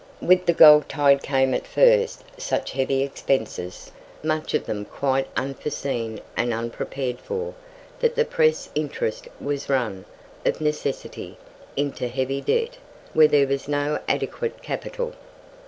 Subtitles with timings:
[0.19, 3.91] With the gold tide came at first such heavy expenses,
[4.23, 7.53] much of them quite unforeseen and unprepared for,
[7.99, 10.05] that the press interest was run,
[10.43, 11.37] of necessity,
[11.77, 12.77] into heavy debt,
[13.13, 15.13] where there was no adequate capital.